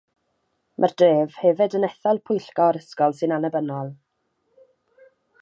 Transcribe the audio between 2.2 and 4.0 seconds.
pwyllgor ysgol sy'n annibynnol.